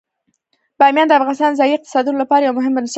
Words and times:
بامیان 0.79 1.07
د 1.07 1.11
افغانستان 1.17 1.49
د 1.51 1.55
ځایي 1.59 1.73
اقتصادونو 1.75 2.21
لپاره 2.23 2.43
یو 2.43 2.57
مهم 2.59 2.73
بنسټ 2.75 2.87
دی. 2.87 2.89